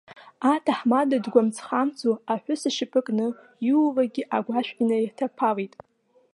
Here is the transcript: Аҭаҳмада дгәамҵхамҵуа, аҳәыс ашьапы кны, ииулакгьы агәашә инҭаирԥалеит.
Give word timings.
Аҭаҳмада 0.53 1.17
дгәамҵхамҵуа, 1.23 2.15
аҳәыс 2.33 2.61
ашьапы 2.69 2.99
кны, 3.05 3.27
ииулакгьы 3.67 4.23
агәашә 4.37 4.71
инҭаирԥалеит. 4.81 5.73